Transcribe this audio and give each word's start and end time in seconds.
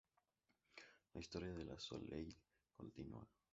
La 1.13 1.21
historia 1.21 1.53
de 1.53 1.63
"La 1.63 1.77
Soleil" 1.79 2.35
continúa. 2.75 3.23